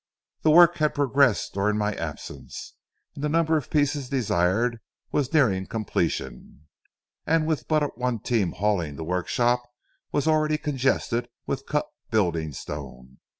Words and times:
The 0.41 0.49
work 0.49 0.77
had 0.77 0.95
progressed 0.95 1.53
during 1.53 1.77
my 1.77 1.93
absence, 1.93 2.73
and 3.13 3.23
the 3.23 3.29
number 3.29 3.55
of 3.55 3.69
pieces 3.69 4.09
desired 4.09 4.79
was 5.11 5.31
nearing 5.31 5.67
completion, 5.67 6.67
and 7.27 7.45
with 7.45 7.67
but 7.67 7.99
one 7.99 8.17
team 8.17 8.53
hauling 8.53 8.95
the 8.95 9.03
work 9.03 9.27
shop 9.27 9.61
was 10.11 10.27
already 10.27 10.57
congested 10.57 11.27
with 11.45 11.67
cut 11.67 11.85
building 12.09 12.51
stone. 12.51 13.19